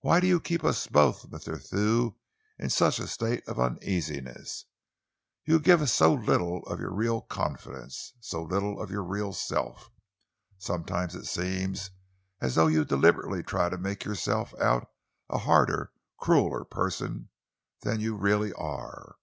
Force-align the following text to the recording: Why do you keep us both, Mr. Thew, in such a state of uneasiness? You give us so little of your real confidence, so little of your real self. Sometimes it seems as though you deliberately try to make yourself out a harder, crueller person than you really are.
Why 0.00 0.18
do 0.18 0.26
you 0.26 0.40
keep 0.40 0.64
us 0.64 0.88
both, 0.88 1.30
Mr. 1.30 1.56
Thew, 1.64 2.16
in 2.58 2.70
such 2.70 2.98
a 2.98 3.06
state 3.06 3.46
of 3.46 3.60
uneasiness? 3.60 4.64
You 5.44 5.60
give 5.60 5.80
us 5.80 5.92
so 5.92 6.12
little 6.12 6.66
of 6.66 6.80
your 6.80 6.92
real 6.92 7.20
confidence, 7.20 8.14
so 8.18 8.42
little 8.42 8.82
of 8.82 8.90
your 8.90 9.04
real 9.04 9.32
self. 9.32 9.88
Sometimes 10.58 11.14
it 11.14 11.26
seems 11.26 11.90
as 12.40 12.56
though 12.56 12.66
you 12.66 12.84
deliberately 12.84 13.44
try 13.44 13.68
to 13.68 13.78
make 13.78 14.04
yourself 14.04 14.52
out 14.60 14.90
a 15.28 15.38
harder, 15.38 15.92
crueller 16.18 16.64
person 16.64 17.28
than 17.82 18.00
you 18.00 18.16
really 18.16 18.52
are. 18.54 19.14